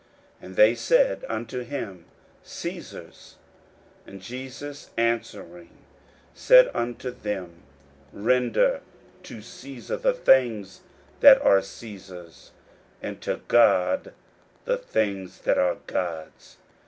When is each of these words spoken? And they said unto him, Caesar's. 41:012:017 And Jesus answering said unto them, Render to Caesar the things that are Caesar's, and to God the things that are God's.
And 0.41 0.55
they 0.55 0.73
said 0.73 1.25
unto 1.29 1.59
him, 1.59 2.05
Caesar's. 2.41 3.35
41:012:017 4.07 4.11
And 4.11 4.21
Jesus 4.23 4.89
answering 4.97 5.69
said 6.33 6.71
unto 6.73 7.11
them, 7.11 7.61
Render 8.11 8.81
to 9.21 9.41
Caesar 9.43 9.97
the 9.97 10.15
things 10.15 10.81
that 11.19 11.39
are 11.43 11.61
Caesar's, 11.61 12.49
and 12.99 13.21
to 13.21 13.41
God 13.47 14.15
the 14.65 14.77
things 14.77 15.41
that 15.41 15.59
are 15.59 15.77
God's. 15.85 16.57